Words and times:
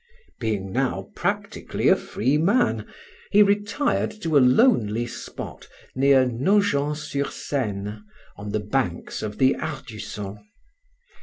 Being 0.39 0.71
now 0.71 1.11
practically 1.15 1.87
a 1.87 1.95
free 1.95 2.35
man, 2.35 2.87
he 3.29 3.43
retired 3.43 4.09
to 4.23 4.35
a 4.35 4.39
lonely 4.39 5.05
spot 5.05 5.67
near 5.93 6.25
Nogent 6.25 6.97
sur 6.97 7.29
Seine, 7.29 8.01
on 8.35 8.49
the 8.49 8.59
banks 8.61 9.21
of 9.21 9.37
the 9.37 9.55
Ardusson. 9.59 10.39